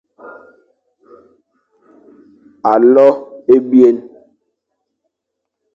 Alo 2.73 3.07
ebyen, 3.55 3.97